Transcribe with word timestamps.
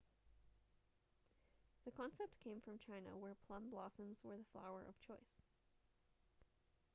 the 1.85 1.91
concept 1.91 2.39
came 2.43 2.59
from 2.59 2.79
china 2.79 3.15
where 3.15 3.35
plum 3.45 3.69
blossoms 3.69 4.17
were 4.23 4.35
the 4.35 4.43
flower 4.51 4.81
of 4.89 4.99
choice 4.99 5.43